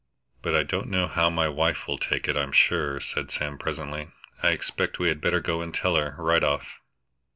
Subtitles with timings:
[0.41, 4.09] But I don't know how my wife will take it, I'm sure," said Sam presently.
[4.41, 6.79] "I expect we had better go and tell her, right off."